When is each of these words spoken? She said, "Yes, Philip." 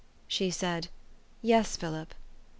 She 0.27 0.49
said, 0.49 0.87
"Yes, 1.43 1.75
Philip." 1.77 2.15